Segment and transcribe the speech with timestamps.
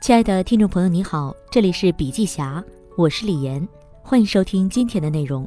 [0.00, 2.64] 亲爱的听众朋友，你好，这里是笔记侠，
[2.96, 3.68] 我是李岩，
[4.02, 5.46] 欢迎收听今天的内容。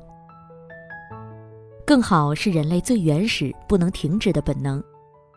[1.83, 4.81] 更好是人类最原始、不能停止的本能。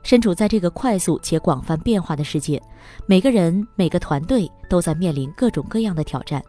[0.02, 2.62] 身处在这个快速且广泛变化的世界，
[3.07, 6.43] 每个人、每个团队都在面临各种各样的挑战。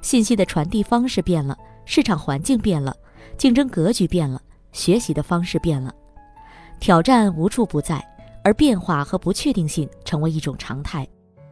[0.00, 1.54] 信息的传递方式变了，
[1.84, 2.96] 市场环境变了，
[3.36, 4.40] 竞争格局变了，
[4.72, 5.94] 学习的方式变了，
[6.80, 8.02] 挑战无处不在，
[8.42, 11.06] 而变化和不确定性成为一种常态。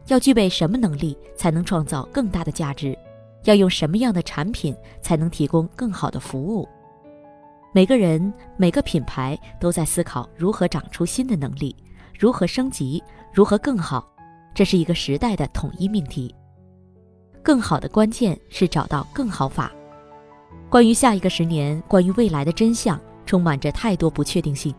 [0.07, 2.97] 要具备什么能力才能创造更大的价值？
[3.43, 6.67] 要用什么样的产品才能提供更好的服务？
[7.73, 11.75] 每个人、每个品牌都在思考如何长出新的能力，
[12.17, 14.05] 如何升级，如何更好。
[14.53, 16.33] 这是一个时代的统一命题。
[17.43, 19.71] 更好的关键是找到更好法。
[20.69, 24.73] 关于下一个十年，关于未来的真相，充满着太多不确定性。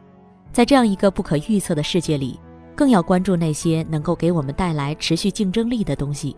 [0.52, 2.38] 在这样一个不可预测的世界里。
[2.78, 6.36] 更要关注那些能够给我们带来持续竞争力的东西。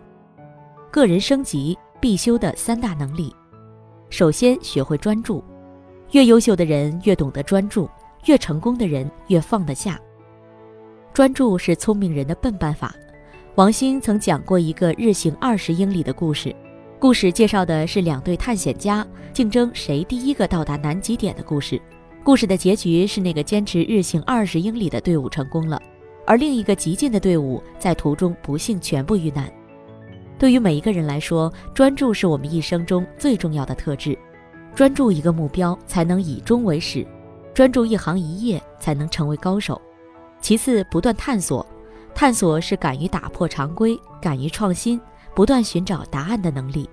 [0.90, 3.30] 个人升级必修的三大能力，
[4.08, 5.44] 首先学会专注。
[6.12, 7.86] 越优秀的人越懂得专注，
[8.24, 10.00] 越成功的人越放得下。
[11.12, 12.94] 专注是聪明人的笨办法。
[13.56, 16.56] 王兴曾讲过一个日行二十英里的故事，
[16.98, 21.78] 故事介绍的是两队探险家竞争谁第一个到达南极点的故事。
[22.24, 25.78] 故事的结局是那个坚持日行二十英里的队伍成功了。
[26.26, 29.50] 而另一个极进的队伍在途中不幸全部遇难。
[30.38, 34.18] 对于每一个人来说，专注是我们一生中最重要的特质。
[34.74, 37.04] 专注一个目标，才能以终为始；
[37.52, 39.80] 专注一行一业，才能成为高手。
[40.40, 41.66] 其次，不断探索。
[42.14, 45.00] 探索是敢于打破常规、敢于创新、
[45.34, 46.88] 不断寻找答案的能力。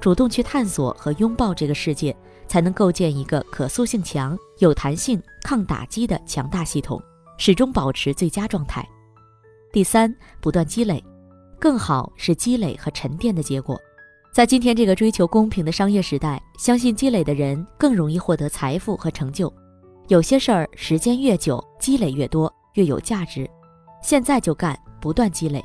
[0.00, 7.02] 主动去探索和拥抱这个世界，才能构建一个可塑性强、有弹性、抗打击的强大系统。
[7.38, 8.86] 始终保持最佳状态。
[9.72, 11.02] 第三，不断积累，
[11.58, 13.78] 更好是积累和沉淀的结果。
[14.30, 19.52] 在今天这个追求公平的商业时代，相信积累的人更容易获得财富和成就。
[20.08, 23.48] 有些事儿时间越久，积累越多，越有价值。
[24.02, 25.64] 现在就干，不断积累。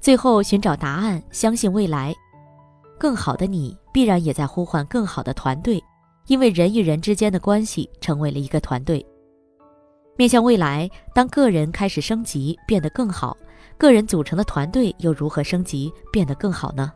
[0.00, 2.14] 最后寻找答案，相信未来。
[2.98, 5.82] 更好的你，必然也在呼唤更好的团队，
[6.26, 9.04] 因为人与人之间的关系成为了一个团队。
[10.20, 13.34] 面向未来，当个人开始升级变得更好，
[13.78, 16.92] 个人组成的团队又如何升级变得更好呢？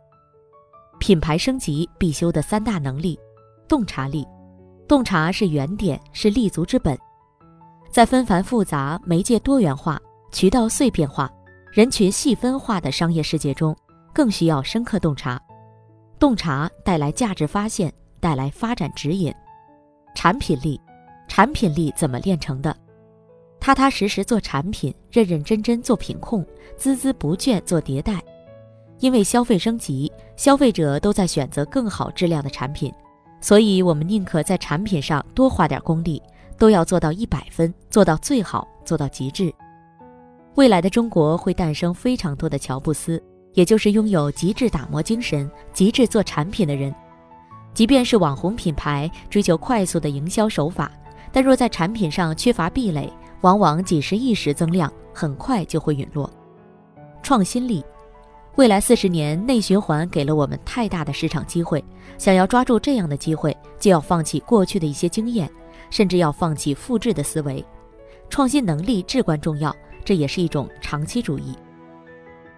[1.00, 3.18] 品牌升级必修的三大能力：
[3.66, 4.26] 洞察力。
[4.86, 6.98] 洞察是原点，是立足之本。
[7.90, 9.98] 在纷繁复杂、媒介多元化、
[10.30, 11.32] 渠道碎片化、
[11.72, 13.74] 人群细分化的商业世界中，
[14.12, 15.40] 更需要深刻洞察。
[16.18, 19.34] 洞察带来价值发现，带来发展指引。
[20.14, 20.78] 产品力，
[21.26, 22.76] 产品力怎么炼成的？
[23.64, 26.44] 踏踏实实做产品，认认真真做品控，
[26.78, 28.22] 孜孜不倦做迭代。
[29.00, 32.92] 因为消费升级，消费者都在选择更好质量的产品，
[33.40, 36.22] 所以我们宁可在产品上多花点功力，
[36.58, 39.50] 都要做到一百分，做到最好，做到极致。
[40.56, 43.18] 未来的中国会诞生非常多的乔布斯，
[43.54, 46.94] 也就是拥有极致打磨精神、极致做产品的人。
[47.72, 50.92] 即便是网红品牌追求快速的营销手法，
[51.32, 53.10] 但若在产品上缺乏壁垒，
[53.44, 56.30] 往往仅是一时增量，很快就会陨落。
[57.22, 57.84] 创新力，
[58.56, 61.84] 未来四十年内循环给了我们太大的市场机会，
[62.16, 65.50] 想要抓住这样的机会，就要放弃过去的一些经验，
[65.90, 67.62] 甚至要放弃复制的思维。
[68.30, 71.54] 创新能力至关重要，这也是一种长期主义。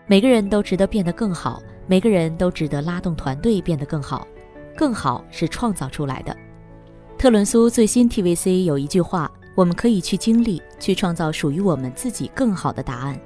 [0.07, 4.25] 每个人都值得变得更好，每个人都值得拉动团队变得更好。
[4.77, 6.37] 更好是创造出来的。
[7.19, 9.29] 特伦苏最新 TVC 有一句话。
[9.57, 13.19] 我们可以去经历，去创造属于我们自己更好的答案。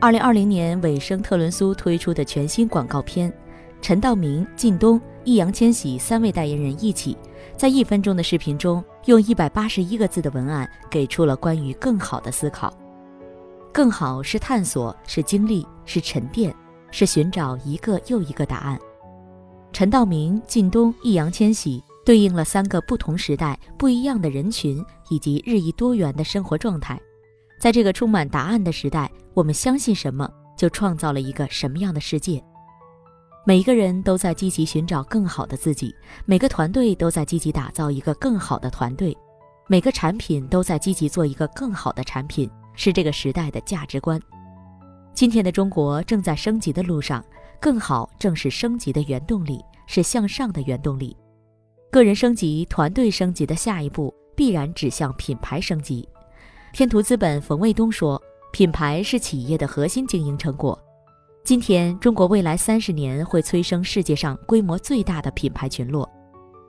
[0.00, 3.32] 二零二零年尾声，特伦苏推出的全新广告片，
[3.80, 7.16] 陈道明、靳东、易烊千玺三位代言人一起，
[7.56, 12.70] 在一分钟的视频中，用一百八十一个字的文案，给出了关于更好的思考。
[13.72, 16.52] 更好是探索，是经历，是沉淀，
[16.90, 18.78] 是寻找一个又一个答案。
[19.72, 21.82] 陈道明、靳东、易烊千玺。
[22.06, 24.80] 对应了三个不同时代、不一样的人群
[25.10, 26.96] 以及日益多元的生活状态。
[27.58, 32.40] 在这个充满答案的时代，我们相信什么，就创造了一个什么样的世界。
[33.44, 35.92] 每一个人都在积极寻找更好的自己，
[36.26, 39.16] 每个团队都在积极打造一个更好的团队，
[39.66, 44.20] 每个产品都在积极做一个更好的产品，是这个时代的价值观。
[45.12, 47.24] 今天的中国正在升级的路上，
[47.60, 51.16] 更好正是升级的原动力，是向上的原动力。
[51.90, 56.06] 个人升级、团队升级的下一步必然指向品牌升级。
[56.72, 58.20] 天图资本冯卫东说
[58.52, 60.78] ：“品牌是企业的核心经营成果。
[61.42, 66.06] 今天，中国未来三十年会催生世界上规模最大的品牌群落，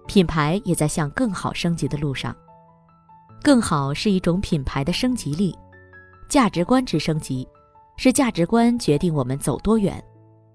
[0.06, 2.34] 品牌也在向更好升级的路上。
[3.42, 5.54] 更好是一种品牌的升级力，
[6.30, 7.46] 价值观之升级，
[7.98, 10.02] 是价值观决定我们走多远。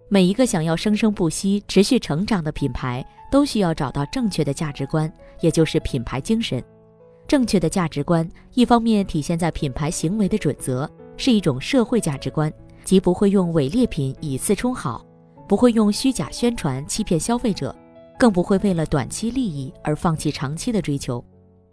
[0.08, 6.62] 每一个想要生生不息、持续成长的品牌，都需要找到正确的价值观，也就是品牌精神。
[7.26, 12.52] 正确的价值观，一方面体现在品牌行为的准则，是一种社会价值观，
[12.84, 15.02] 即不会用伪劣品以次充好，
[15.48, 17.74] 不会用虚假宣传欺骗消费者，
[18.18, 21.24] 更不会为了短期利益而放弃长期的追求。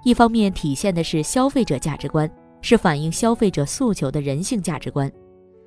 [0.05, 2.31] 一方面体现的是消费者价值观，
[2.61, 5.11] 是反映消费者诉求的人性价值观。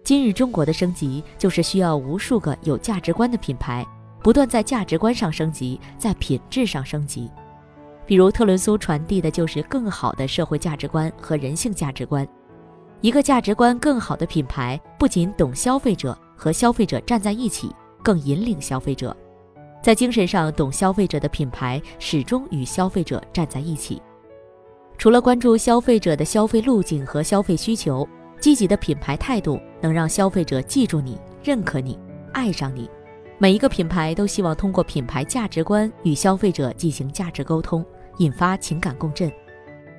[0.03, 3.87] 今日中国的升级，就是需要无数个有价值观的品牌，
[4.23, 7.31] 不断在价值观上升级，在品质上升级。
[8.07, 12.27] 比如特仑苏传递的就是更好的社会价值观和人性价值观。
[13.01, 19.17] 一个价值观更好的品牌，不仅懂消费者和消费者站在一起，更引领消费者。
[19.83, 24.01] 在精神上懂消费者的品牌，始终与消费者站在一起。
[24.97, 28.07] 除了关注消费者的消费路径和消费需求，
[28.39, 31.99] 积极的品牌态度能让消费者记住你、认可你、
[32.33, 32.89] 爱上你。
[33.39, 37.85] 每一个品牌都希望通过品牌价值观与消费者进行价值沟通，
[38.19, 39.31] 引发情感共振，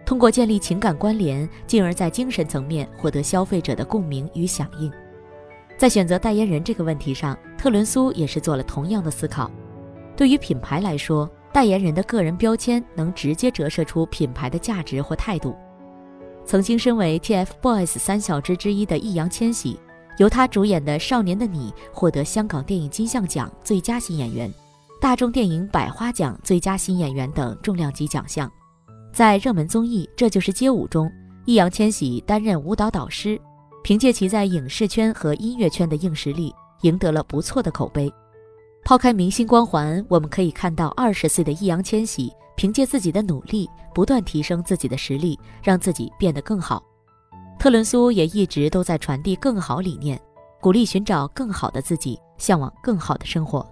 [0.06, 4.90] 通过建立情感关联，进而在精神层面获得消费者的共鸣与响应。
[5.78, 9.52] 在选择代言人这个问题上，特仑苏也是做了同样的思考。
[10.16, 15.54] 对于品牌来说，代言人的个人标签能直接折射出品牌的价值或态度。
[16.46, 19.80] 曾经身为 TFBOYS 三小只之一的易烊千玺，
[20.18, 24.52] 由他主演的《少年的你》获得香港电影金像奖最佳新演员、
[25.02, 28.52] 大众电影百花奖最佳新演员等重量级奖项。
[29.12, 31.12] 在热门综艺《这就是街舞》中，
[31.46, 33.40] 易烊千玺担任舞蹈导师，
[33.84, 38.12] 凭借其在影视圈和音乐圈的硬实力，赢得了不错的口碑。
[38.86, 46.84] 抛开明星光环，我们可以看到二十岁的易烊千玺凭借自己的努力，不断提升自己的实力，让自己变得更好。
[47.64, 50.20] 特伦苏也一直都在传递更好理念，
[50.60, 53.66] 鼓励寻找更好的自己，向往更好的生活。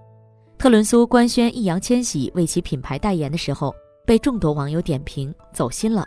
[0.57, 6.05] 特伦苏官宣易烊千玺为其品牌代言的时候，被众多网友点评走心了。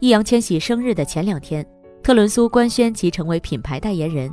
[0.00, 1.64] 易烊千玺生日的前两天，
[2.02, 4.28] 特伦苏官宣其成为品牌代言人。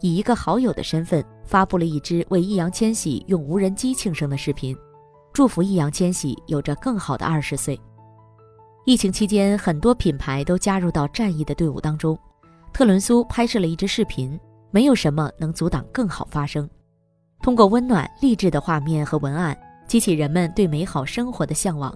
[0.00, 4.76] 以一个好友的身份发布了一支为易烊千玺用无人机庆生的视频，
[5.32, 7.80] 祝福易烊千玺有着更好的二十岁。
[8.86, 12.16] 疫情期间，很多品牌都加入到战役的队伍当中。
[12.72, 14.38] 特伦苏拍摄了一支视频，
[14.70, 16.70] 没有什么能阻挡更好发生。
[17.42, 21.92] 通过温暖励志的画面和文案，激起人们对美好生活的向往，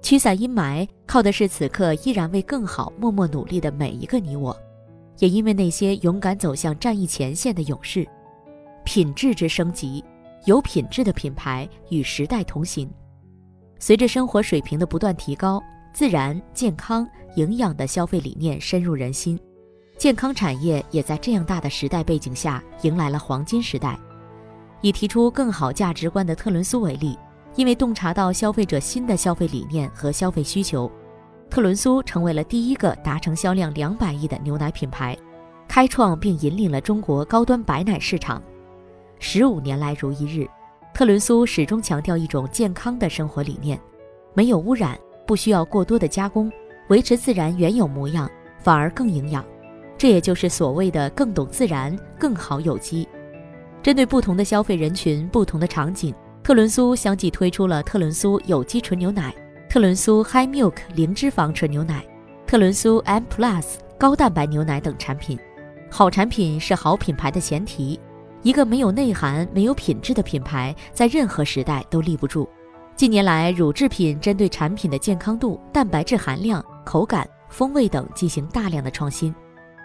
[0.00, 4.56] 驱散阴霾，靠的是此刻依然为更好默默努力的每一个你我。
[5.18, 8.08] 也因为那些勇敢走向战役前线的勇士，
[8.84, 10.02] 品质之升级，
[10.46, 12.90] 有品质的品牌与时代同行。
[13.78, 15.62] 随着生活水平的不断提高，
[15.92, 17.06] 自然、健康、
[17.36, 19.38] 营养的消费理念深入人心，
[19.98, 23.98] 健康产业也在这样大的时代背景下迎来了黄金时代。
[24.80, 27.16] 以提出更好价值观的特仑苏为例，
[27.54, 30.90] 因为洞察到消费者新的消费理念和消费需求。
[31.50, 35.16] 特仑苏成为了第一个达成销量两百亿的牛奶品牌，
[35.68, 38.42] 开创并引领了中国高端白奶市场。
[39.18, 40.48] 十五年来如一日，
[40.94, 43.78] 特仑苏始终强调一种健康的生活理念：
[44.34, 44.98] 没有污染，
[45.32, 46.52] 不需要过多的加工，
[46.88, 49.42] 维持自然原有模样，反而更营养。
[49.96, 53.08] 这也就是所谓的更懂自然、更好有机。
[53.82, 59.34] 针对不同的消费人群、不同的场景，特仑苏相继推出了特仑苏有机纯牛奶。
[59.70, 62.04] 特仑苏 High Milk 零脂肪纯牛奶，
[62.46, 65.38] 特仑苏 M Plus 高蛋白牛奶等产品。
[65.90, 67.98] 好产品是好品牌的前提。
[68.42, 72.46] 一个没有内涵、没有品质的品牌，在任何时代都立不住。
[72.94, 79.34] 近年来，乳制品针对产品的健康度、蛋白质含量、口感、风味等进行大量的创新。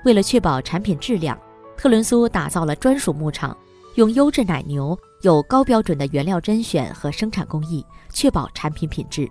[0.05, 1.37] 为了确保产品质量，
[1.75, 3.57] 特仑苏打造了专属牧场，
[3.95, 7.83] 用优质奶牛，有高标准的原料甄选和生产工艺，
[8.13, 9.27] 确保产品品质。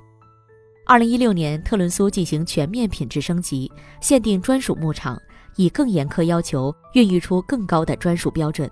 [0.85, 5.21] 二零一六年，特仑苏进行全面品质升级，限定专属牧场，
[5.57, 8.69] 以更严苛要求孕育出更高的专属标准。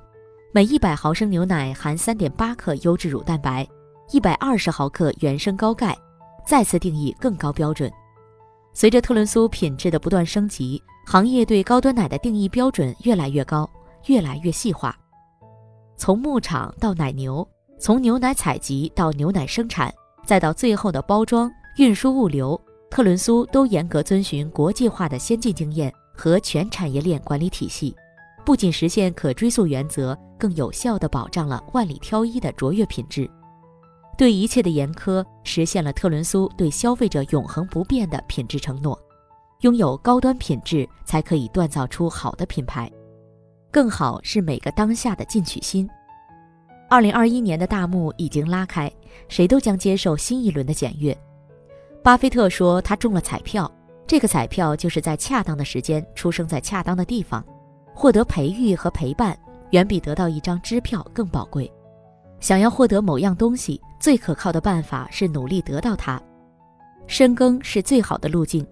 [0.53, 3.67] 每一百毫升牛奶含三点八克优质乳蛋白，
[4.11, 5.97] 一百二十毫克原生高钙，
[6.47, 7.91] 再次定义更高标准。
[8.73, 13.69] 随着特仑苏品质的不断升级，行业对高端奶的定义标准越来越高，
[14.07, 14.97] 越来越细化。
[15.97, 19.93] 从牧场到奶牛，从牛奶采集到牛奶生产，
[20.25, 21.51] 再到最后的包装。
[21.77, 27.97] 运输物流，特仑苏都严格遵循国际化的先进经验和全产业链管理体系，
[28.45, 33.29] 不仅实现可追溯原则，更有效地保障了万里挑一的卓越品质。
[34.17, 38.99] 对一切的严苛，实现了特仑苏对消费者永恒不变的品质承诺。
[39.61, 42.91] 拥有高端品质，才可以锻造出好的品牌。
[43.71, 45.89] 更好是每个当下的进取心。
[46.89, 48.93] 二零二一年的大幕已经拉开，
[49.29, 51.17] 谁都将接受新一轮的检阅。
[52.03, 53.71] 巴菲特说他中了彩票，
[54.07, 57.43] 这个彩票就是在恰当的时间出生在恰当的地方，
[57.95, 59.37] 获得培育和陪伴，
[59.71, 61.73] 远比得到一张支票更宝贵。
[62.39, 66.21] 想要获得某样东西，最可靠的办法是努力得到它。
[67.07, 68.63] 深耕是最好的路径。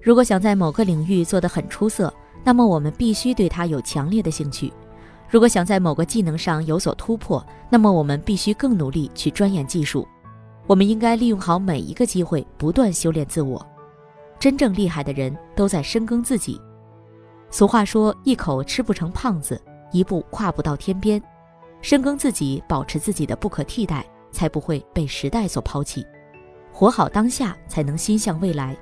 [0.00, 2.10] 如果想在某个领域做得很出色，
[2.42, 4.72] 那么我们必须对它有强烈的兴趣。
[5.28, 10.08] 如果想在某个技能上有所突破，那么我们必须更努力去钻研技术。
[10.66, 13.62] 我们应该利用好每一个机会，不断修炼自我。
[14.38, 16.58] 真正厉害的人都在深耕自己。
[17.50, 19.60] 俗话说：“一口吃不成胖子，
[19.92, 21.22] 一步跨不到天边。”
[21.82, 24.02] 深耕自己，保持自己的不可替代，
[24.34, 26.04] 才不会被时代所抛弃。
[26.72, 28.76] 活好当下，才能心向未来。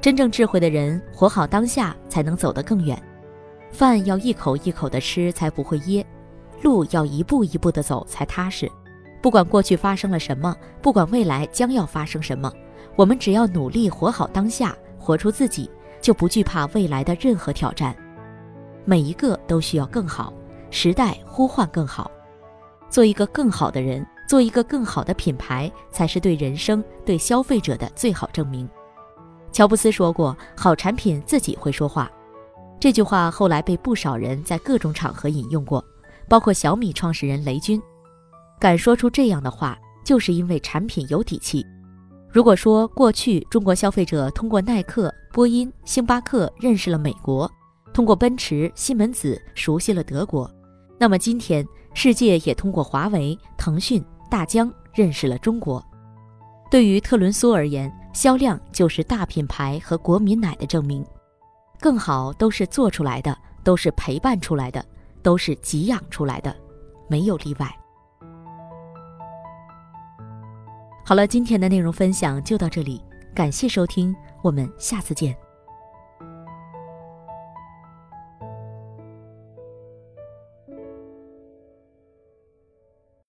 [0.00, 2.96] 真正智慧的人，活好当下，才能走得更远。
[3.72, 6.02] 饭要一口一口的吃，才不会噎；
[6.62, 8.70] 路要一步一步的走，才踏实。
[9.20, 12.50] 不管过去发生了什么，不管未来将要发生什么，
[12.94, 15.68] 我们只要努力活好当下，活出自己，
[16.00, 17.94] 就不惧怕未来的任何挑战。
[18.84, 20.32] 每一个都需要更好，
[20.70, 22.08] 时代呼唤更好。
[22.88, 28.68] 做一个更好的人，做一个更好的品牌，才是对人生、对消费者的最好证明。
[29.50, 32.10] 乔布斯说过：“好产品自己会说话。”
[32.78, 35.82] 这句话后来被不少人在各种场合引用过，
[36.28, 37.80] 包括小米创始人雷军。
[38.60, 41.64] 敢说出这样的话，就是因为产品有底气。
[42.30, 47.50] 如果说过去中国消费者通过耐克、波音、星巴克认识了美国，
[47.94, 50.48] 通过奔驰、西门子熟悉了德国，
[50.98, 51.66] 那么今天。
[51.94, 55.84] 世界也通过华为、腾讯、大疆认识了中国。
[56.70, 61.04] 对于特仑苏而言，销量就是大品牌和国民奶的证明。
[61.80, 64.84] 更好都是做出来的，都是陪伴出来的，
[65.22, 66.54] 都是给养出来的，
[67.08, 67.66] 没有例外。
[71.04, 73.02] 好了，今天的内容分享就到这里，
[73.34, 75.47] 感谢收听，我们下次见。